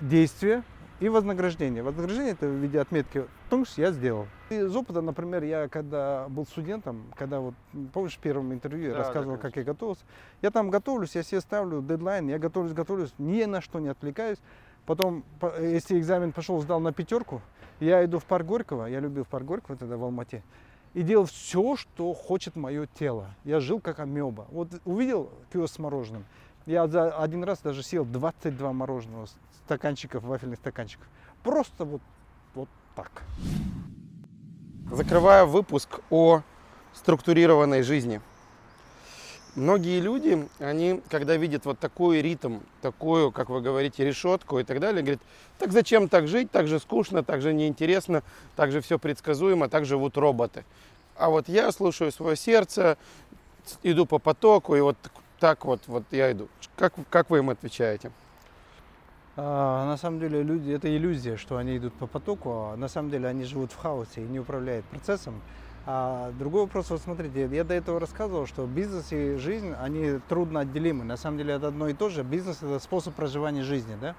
[0.00, 0.62] действие
[1.00, 1.82] и вознаграждение.
[1.82, 4.26] Вознаграждение это в виде отметки «тункс» я сделал.
[4.50, 7.54] Из опыта, например, я когда был студентом, когда вот,
[7.92, 9.48] помнишь, в первом интервью я Да, да, рассказывал, конечно.
[9.50, 10.04] как я готовился,
[10.42, 14.38] я там готовлюсь, я себе ставлю дедлайн, я готовлюсь, готовлюсь, ни на что не отвлекаюсь.
[14.86, 17.42] Потом, по- если экзамен пошел, сдал на пятерку,
[17.80, 20.42] я иду в парк Горького, я любил парк Горького тогда в Алмате,
[20.94, 23.26] и делал все, что хочет мое тело.
[23.44, 24.46] Я жил как амеба.
[24.50, 26.24] Вот увидел киоск с мороженым,
[26.66, 29.26] я за один раз даже съел 22 мороженого,
[29.66, 31.06] стаканчиков, вафельных стаканчиков.
[31.42, 32.00] Просто вот,
[32.54, 33.22] вот так.
[34.90, 36.42] Закрывая выпуск о
[36.94, 38.20] структурированной жизни.
[39.56, 44.80] Многие люди, они, когда видят вот такой ритм, такую, как вы говорите, решетку и так
[44.80, 45.22] далее, говорят,
[45.58, 48.22] так зачем так жить, так же скучно, так же неинтересно,
[48.54, 50.64] так же все предсказуемо, так живут роботы.
[51.16, 52.98] А вот я слушаю свое сердце,
[53.82, 54.96] иду по потоку, и вот
[55.40, 56.48] так вот, вот я иду.
[56.76, 58.12] Как, как вы им отвечаете?
[59.38, 63.10] А, на самом деле люди, это иллюзия, что они идут по потоку, а на самом
[63.10, 65.42] деле они живут в хаосе и не управляют процессом.
[65.84, 70.60] А другой вопрос, вот смотрите, я до этого рассказывал, что бизнес и жизнь, они трудно
[70.60, 71.04] отделимы.
[71.04, 72.24] На самом деле это одно и то же.
[72.24, 74.16] Бизнес это способ проживания жизни, да?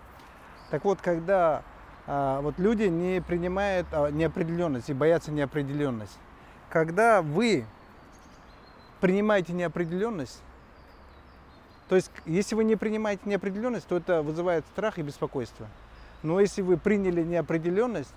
[0.70, 1.64] Так вот, когда
[2.06, 6.18] а, вот люди не принимают неопределенность и боятся неопределенность,
[6.70, 7.66] когда вы
[9.02, 10.42] принимаете неопределенность,
[11.90, 15.68] то есть, если вы не принимаете неопределенность, то это вызывает страх и беспокойство.
[16.24, 18.14] Но если вы приняли неопределенность,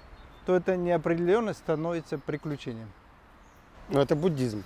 [0.47, 2.91] то эта неопределенность становится приключением.
[3.89, 4.65] Ну, это буддизм.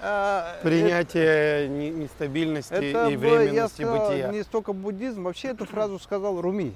[0.00, 4.28] А, Принятие не- нестабильности это, и бы, я временности сказал, бытия.
[4.28, 5.22] не столько буддизм.
[5.24, 6.74] Вообще эту фразу сказал Руми,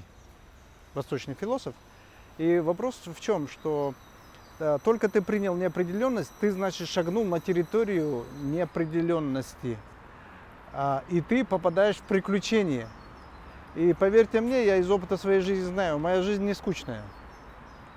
[0.95, 1.75] восточный философ.
[2.39, 3.93] И вопрос в чем, что
[4.59, 9.77] э, только ты принял неопределенность, ты, значит, шагнул на территорию неопределенности.
[10.81, 12.87] А, и ты попадаешь в приключение.
[13.75, 17.01] И поверьте мне, я из опыта своей жизни знаю, моя жизнь не скучная.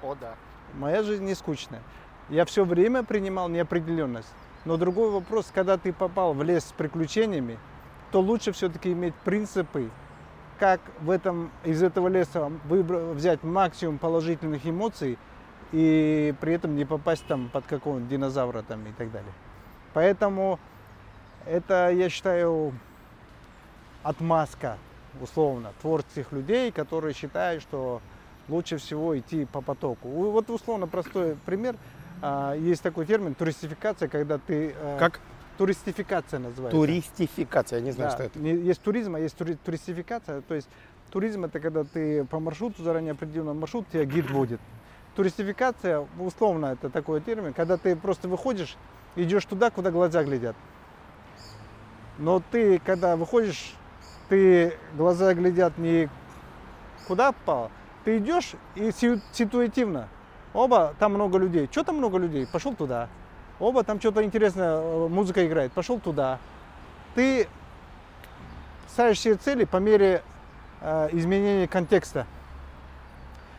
[0.02, 0.34] О, да.
[0.74, 1.80] Моя жизнь не скучная.
[2.28, 4.32] Я все время принимал неопределенность.
[4.64, 7.56] Но другой вопрос, когда ты попал в лес с приключениями,
[8.10, 9.88] то лучше все-таки иметь принципы,
[10.58, 15.18] как в этом, из этого леса выбрать, взять максимум положительных эмоций
[15.70, 19.32] и при этом не попасть там под какого-нибудь динозавра там и так далее.
[19.94, 20.58] Поэтому
[21.46, 22.72] это, я считаю,
[24.02, 24.78] отмазка,
[25.20, 28.00] условно, творческих людей, которые считают, что
[28.48, 30.08] лучше всего идти по потоку.
[30.08, 31.76] Вот условно простой пример.
[32.20, 34.74] А, есть такой термин туристификация, когда ты...
[34.78, 35.20] Э, как?
[35.58, 36.78] Туристификация называется.
[36.78, 38.16] Туристификация, я не знаю, да.
[38.16, 38.38] что это.
[38.38, 40.40] Есть туризм, а есть тури- туристификация.
[40.42, 40.68] То есть
[41.10, 44.60] туризм это когда ты по маршруту, заранее определенный маршрут, тебя гид водит.
[45.14, 48.76] Туристификация, условно, это такой термин, когда ты просто выходишь,
[49.14, 50.56] идешь туда, куда глаза глядят.
[52.22, 53.74] Но ты, когда выходишь,
[54.28, 56.08] ты глаза глядят не
[57.08, 57.72] куда попало,
[58.04, 60.08] ты идешь и ситуативно.
[60.54, 61.68] Оба, там много людей.
[61.68, 62.46] Что там много людей?
[62.46, 63.08] Пошел туда.
[63.58, 65.72] Оба, там что-то интересное, э, музыка играет.
[65.72, 66.38] Пошел туда.
[67.16, 67.48] Ты
[68.88, 70.22] ставишь себе цели по мере
[70.80, 72.28] э, изменения контекста.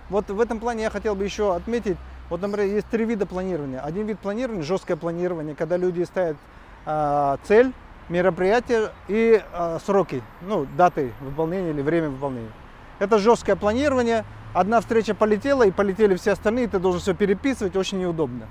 [0.10, 1.98] Вот в этом плане я хотел бы еще отметить,
[2.30, 3.82] вот, например, есть три вида планирования.
[3.82, 6.38] Один вид планирования, жесткое планирование, когда люди ставят
[6.86, 7.74] э, цель,
[8.10, 12.52] мероприятие и э, сроки, ну, даты выполнения или время выполнения.
[13.00, 14.26] Это жесткое планирование.
[14.54, 18.48] Одна встреча полетела, и полетели все остальные, ты должен все переписывать, очень неудобно.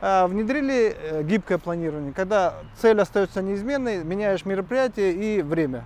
[0.00, 5.84] А, внедрили э, гибкое планирование, когда цель остается неизменной, меняешь мероприятие и время.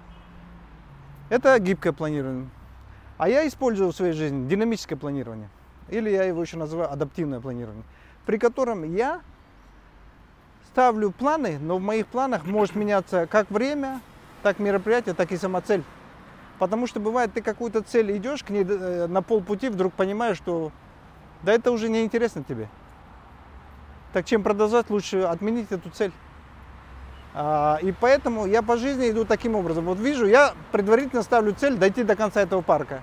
[1.31, 2.48] Это гибкое планирование.
[3.16, 5.48] А я использую в своей жизни динамическое планирование.
[5.88, 7.85] Или я его еще называю адаптивное планирование.
[8.26, 9.22] При котором я
[10.73, 14.01] ставлю планы, но в моих планах может меняться как время,
[14.43, 15.85] так мероприятие, так и сама цель.
[16.59, 20.73] Потому что бывает, ты какую-то цель идешь к ней э, на полпути, вдруг понимаешь, что
[21.43, 22.69] да это уже не интересно тебе.
[24.15, 26.13] Так чем продолжать, лучше отменить эту цель.
[27.35, 29.85] А, и поэтому я по жизни иду таким образом.
[29.85, 33.01] Вот вижу, я предварительно ставлю цель дойти до конца этого парка.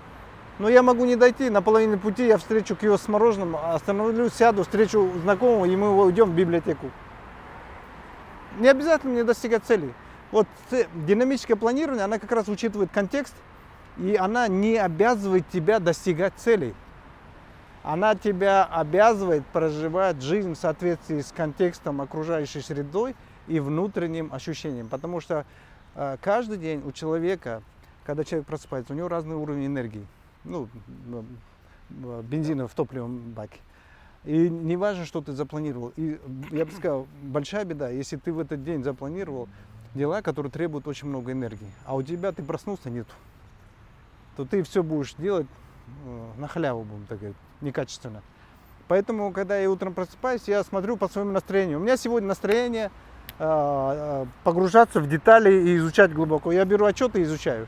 [0.57, 4.63] Но я могу не дойти, на половине пути я встречу киоск с мороженым, остановлюсь, сяду,
[4.63, 6.87] встречу знакомого, и мы уйдем в библиотеку.
[8.57, 9.93] Не обязательно мне достигать цели.
[10.31, 10.47] Вот
[10.93, 13.35] динамическое планирование, она как раз учитывает контекст,
[13.97, 16.73] и она не обязывает тебя достигать целей.
[17.83, 23.15] Она тебя обязывает проживать жизнь в соответствии с контекстом окружающей средой
[23.47, 24.89] и внутренним ощущением.
[24.89, 25.45] Потому что
[25.95, 27.63] э, каждый день у человека,
[28.05, 30.05] когда человек просыпается, у него разный уровень энергии.
[30.43, 30.67] Ну,
[31.89, 33.59] бензина в топливном баке.
[34.25, 35.93] И не важно, что ты запланировал.
[35.95, 36.19] И
[36.51, 39.47] я бы сказал, большая беда, если ты в этот день запланировал
[39.95, 43.13] дела, которые требуют очень много энергии, а у тебя ты проснулся, нету,
[44.35, 45.47] то ты все будешь делать
[46.05, 48.21] э, на халяву, будем так говорить, некачественно.
[48.87, 51.79] Поэтому, когда я утром просыпаюсь, я смотрю по своему настроению.
[51.79, 52.91] У меня сегодня настроение
[53.37, 56.51] э, э погружаться в детали и изучать глубоко.
[56.51, 57.67] Я беру отчеты и изучаю.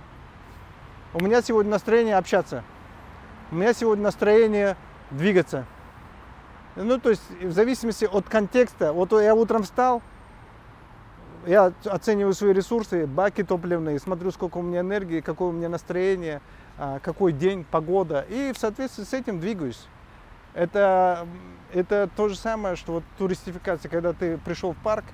[1.13, 2.63] У меня сегодня настроение общаться.
[3.51, 4.77] У меня сегодня настроение
[5.11, 5.65] двигаться.
[6.83, 8.91] Ну, то есть, в зависимости от контекста.
[8.91, 10.01] Вот я утром встал,
[11.45, 16.41] я оцениваю свои ресурсы, баки топливные, смотрю, сколько у меня энергии, какое у меня настроение,
[16.77, 18.25] а, какой день, погода.
[18.29, 19.87] И в соответствии с этим двигаюсь.
[20.53, 21.27] Это,
[21.71, 25.05] это то же самое, что вот туристификация, когда ты пришел в парк,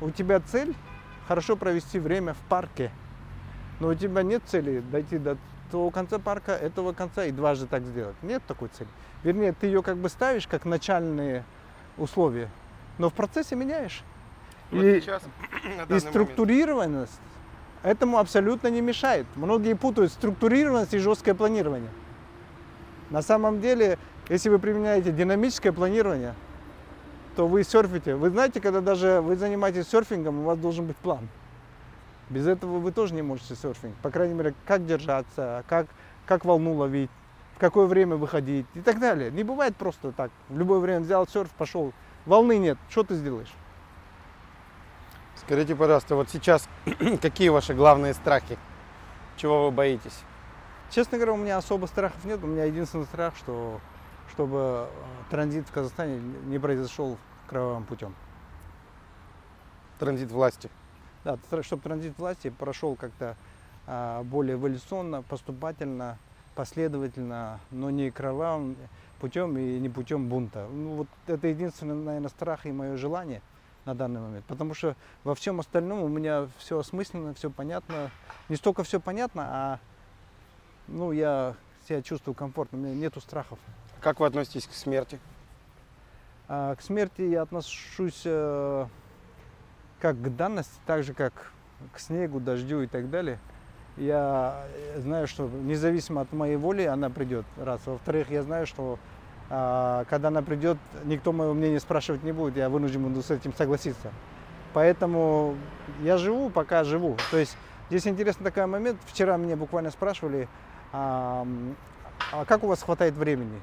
[0.00, 0.74] у тебя цель
[1.26, 2.90] хорошо провести время в парке,
[3.78, 5.36] но у тебя нет цели дойти до
[5.70, 8.16] того конца парка, этого конца и дважды так сделать.
[8.22, 8.88] Нет такой цели.
[9.24, 11.44] Вернее, ты ее как бы ставишь как начальные
[11.96, 12.48] условия,
[12.98, 14.02] но в процессе меняешь.
[14.70, 15.22] Вот и, сейчас,
[15.88, 17.18] и структурированность
[17.82, 17.96] момент.
[17.96, 19.26] этому абсолютно не мешает.
[19.34, 21.90] Многие путают структурированность и жесткое планирование.
[23.10, 26.34] На самом деле, если вы применяете динамическое планирование,
[27.34, 28.14] то вы серфите.
[28.14, 31.28] Вы знаете, когда даже вы занимаетесь серфингом, у вас должен быть план.
[32.28, 33.94] Без этого вы тоже не можете серфинг.
[34.02, 35.86] По крайней мере, как держаться, как,
[36.26, 37.10] как волну ловить,
[37.58, 39.32] в какое время выходить и так далее.
[39.32, 40.30] Не бывает просто так.
[40.48, 41.92] В любое время взял серф, пошел.
[42.24, 42.78] Волны нет.
[42.88, 43.52] Что ты сделаешь?
[45.34, 46.68] Скажите, пожалуйста, вот сейчас
[47.20, 48.56] какие ваши главные страхи?
[49.36, 50.20] Чего вы боитесь?
[50.90, 52.38] Честно говоря, у меня особо страхов нет.
[52.44, 53.80] У меня единственный страх, что
[54.30, 54.86] чтобы э,
[55.30, 58.14] транзит в Казахстане не произошел кровавым путем.
[59.98, 60.70] Транзит власти?
[61.24, 63.36] Да, чтобы транзит власти прошел как-то
[63.88, 66.18] а, более эволюционно, поступательно,
[66.58, 68.76] последовательно, но не кровавым
[69.20, 70.66] путем и не путем бунта.
[70.68, 73.42] Ну, вот это единственный, наверное, страх и мое желание
[73.84, 74.44] на данный момент.
[74.46, 78.10] Потому что во всем остальном у меня все осмысленно, все понятно.
[78.48, 79.80] Не столько все понятно, а
[80.88, 81.54] ну, я
[81.86, 83.60] себя чувствую комфортно, у меня нету страхов.
[84.00, 85.20] Как вы относитесь к смерти?
[86.48, 88.86] А к смерти я отношусь э,
[90.00, 91.52] как к данности, так же как
[91.92, 93.38] к снегу, дождю и так далее.
[93.98, 94.64] Я
[94.96, 97.80] знаю, что независимо от моей воли она придет, раз.
[97.84, 98.98] Во-вторых, я знаю, что
[99.50, 103.52] а, когда она придет, никто моего мнения спрашивать не будет, я вынужден буду с этим
[103.54, 104.12] согласиться.
[104.72, 105.56] Поэтому
[106.02, 107.16] я живу, пока живу.
[107.30, 107.56] То есть
[107.88, 109.00] здесь интересный такой момент.
[109.06, 110.48] Вчера меня буквально спрашивали,
[110.92, 111.44] а,
[112.32, 113.60] а как у вас хватает времени?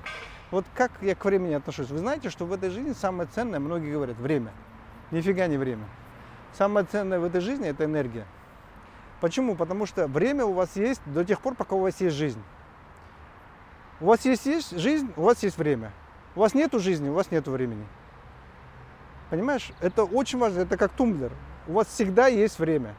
[0.52, 1.90] Вот как я к времени отношусь?
[1.90, 4.52] Вы знаете, что в этой жизни самое ценное, многие говорят, время.
[5.12, 5.86] Нифига не время.
[6.54, 8.26] Самое ценное в этой жизни– это энергия.
[9.22, 9.55] Почему?
[9.55, 12.41] Потому что время у вас есть до тех пор, пока у вас есть жизнь.
[14.01, 15.91] У вас есть, есть жизнь, у вас есть время.
[16.36, 17.86] У вас нету жизни, у вас нету времени.
[19.30, 19.72] Понимаешь?
[19.80, 21.32] Это очень важно, это как тумблер.
[21.68, 22.95] У вас всегда есть время.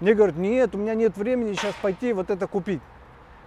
[0.00, 2.80] Мне говорят, нет, у меня нет времени сейчас пойти вот это купить.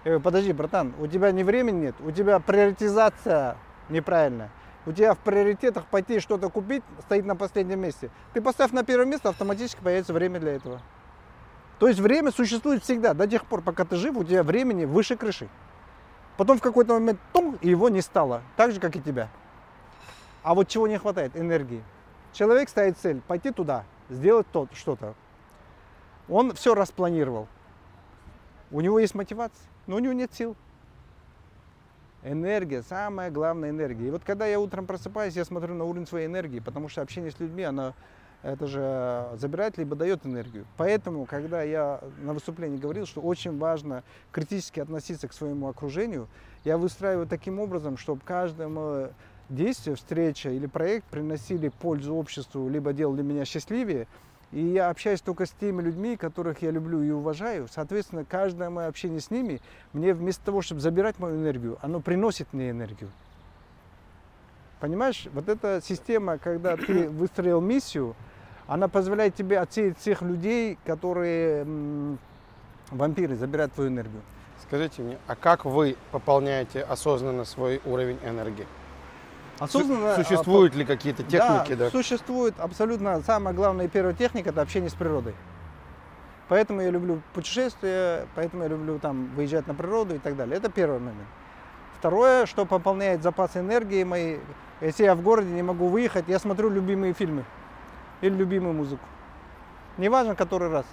[0.04, 3.56] Я говорю, подожди, братан, у тебя не времени нет, у тебя приоритизация
[3.88, 4.50] неправильная.
[4.86, 8.10] У тебя в приоритетах пойти что-то купить стоит на последнем месте.
[8.32, 10.80] Ты поставь на первое место, автоматически появится время для этого.
[11.80, 15.16] То есть время существует всегда, до тех пор, пока ты жив, у тебя времени выше
[15.16, 15.48] крыши.
[16.36, 18.42] Потом в какой-то момент тум, и его не стало.
[18.56, 19.30] Так же, как и тебя.
[20.42, 21.34] А вот чего не хватает?
[21.34, 21.82] Энергии.
[22.34, 25.14] Человек ставит цель пойти туда, сделать то, что-то.
[26.28, 27.48] Он все распланировал.
[28.70, 30.56] У него есть мотивация, но у него нет сил.
[32.22, 34.08] Энергия, самая главная энергия.
[34.08, 37.30] И вот когда я утром просыпаюсь, я смотрю на уровень своей энергии, потому что общение
[37.30, 37.94] с людьми, оно
[38.42, 40.66] это же забирает либо дает энергию.
[40.76, 46.28] Поэтому, когда я на выступлении говорил, что очень важно критически относиться к своему окружению,
[46.64, 49.08] я выстраиваю таким образом, чтобы каждому
[49.48, 54.06] действие, встреча или проект приносили пользу обществу, либо делали меня счастливее.
[54.52, 57.68] И я общаюсь только с теми людьми, которых я люблю и уважаю.
[57.70, 59.60] Соответственно, каждое мое общение с ними,
[59.92, 63.10] мне вместо того, чтобы забирать мою энергию, оно приносит мне энергию.
[64.80, 68.16] Понимаешь, вот эта система, когда ты выстроил миссию,
[68.66, 72.18] она позволяет тебе отсеять всех людей, которые м,
[72.90, 74.22] вампиры, забирают твою энергию.
[74.62, 78.66] Скажите мне, а как вы пополняете осознанно свой уровень энергии?
[79.58, 81.74] Осознанно, а, Существуют ли какие-то техники?
[81.74, 85.34] Да, да, существует абсолютно самая главная и первая техника– это общение с природой.
[86.48, 90.56] Поэтому я люблю путешествия, поэтому я люблю там выезжать на природу и так далее.
[90.56, 91.28] Это первый момент.
[92.00, 94.38] Второе, что пополняет запасы энергии мои,
[94.80, 97.44] если я в городе не могу выехать, я смотрю любимые фильмы
[98.22, 99.04] или любимую музыку.
[99.98, 100.86] Неважно, который раз.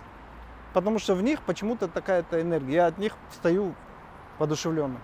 [0.74, 2.74] Потому что в них почему-то такая-то энергия.
[2.74, 3.74] Я от них встаю
[4.38, 4.98] воодушевленно.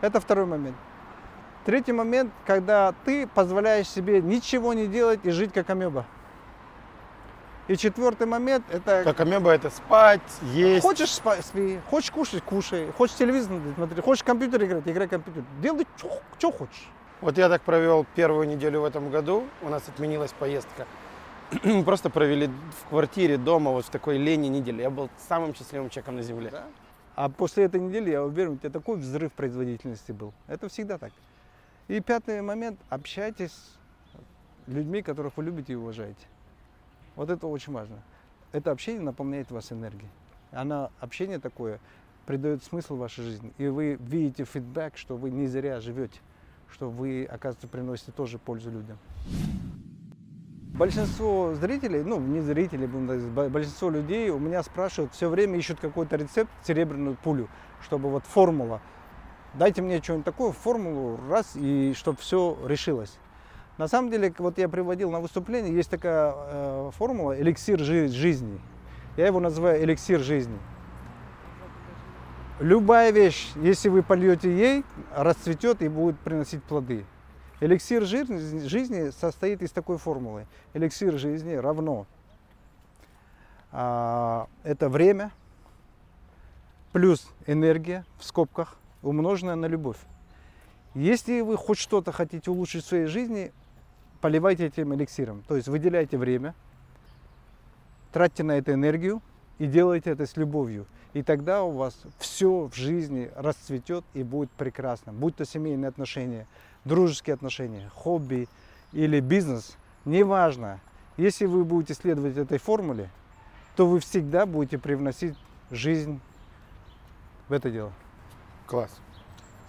[0.00, 0.76] Это второй момент.
[1.66, 6.06] Третий момент, когда ты позволяешь себе ничего не делать и жить как амеба.
[7.66, 9.02] И четвертый момент это...
[9.04, 10.20] Как амеба это спать,
[10.52, 10.82] есть.
[10.82, 15.42] Хочешь спать, спи, хочешь кушать, кушай, хочешь телевизор смотреть, хочешь компьютер играть, играй компьютер.
[15.62, 15.86] Делай,
[16.38, 16.88] что хочешь.
[17.22, 20.86] Вот я так провел первую неделю в этом году, у нас отменилась поездка.
[21.84, 24.82] просто провели в квартире, дома, вот в такой лени недели.
[24.82, 26.50] Я был самым счастливым человеком на земле.
[26.50, 26.64] Да?
[27.16, 30.32] А после этой недели, я уверен, у тебя такой взрыв производительности был.
[30.48, 31.12] Это всегда так.
[31.88, 36.26] И пятый момент, общайтесь с людьми, которых вы любите и уважаете.
[37.16, 38.02] Вот это очень важно.
[38.52, 40.10] Это общение наполняет вас энергией.
[40.50, 41.80] Оно, общение такое
[42.26, 43.52] придает смысл вашей жизни.
[43.58, 46.20] И вы видите фидбэк, что вы не зря живете,
[46.70, 48.98] что вы, оказывается, приносите тоже пользу людям.
[50.74, 56.50] Большинство зрителей, ну не зрителей, большинство людей у меня спрашивают, все время ищут какой-то рецепт,
[56.64, 57.48] серебряную пулю,
[57.80, 58.80] чтобы вот формула.
[59.54, 63.16] Дайте мне что-нибудь такое, формулу, раз, и чтобы все решилось.
[63.76, 68.60] На самом деле, вот я приводил на выступление, есть такая э, формула эликсир жи- жизни.
[69.16, 70.58] Я его называю эликсир жизни.
[72.60, 77.04] Любая вещь, если вы польете ей, расцветет и будет приносить плоды.
[77.60, 80.46] Эликсир жизни состоит из такой формулы.
[80.72, 82.06] Эликсир жизни равно
[83.72, 85.32] а, это время
[86.92, 89.98] плюс энергия в скобках умноженная на любовь.
[90.94, 93.52] Если вы хоть что-то хотите улучшить в своей жизни,
[94.24, 95.42] поливайте этим эликсиром.
[95.46, 96.54] То есть выделяйте время,
[98.10, 99.20] тратьте на это энергию
[99.58, 100.86] и делайте это с любовью.
[101.12, 105.12] И тогда у вас все в жизни расцветет и будет прекрасно.
[105.12, 106.46] Будь то семейные отношения,
[106.86, 108.48] дружеские отношения, хобби
[108.94, 110.80] или бизнес, неважно.
[111.18, 113.10] Если вы будете следовать этой формуле,
[113.76, 115.36] то вы всегда будете привносить
[115.70, 116.18] жизнь
[117.48, 117.92] в это дело.
[118.66, 118.90] Класс.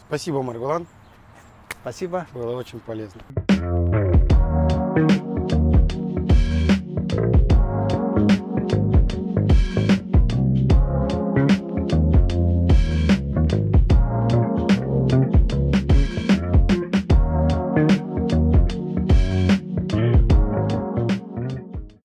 [0.07, 0.87] Спасибо, Маргулан.
[1.81, 2.25] Спасибо.
[2.33, 4.04] Было очень полезно.
[4.95, 5.24] Thank you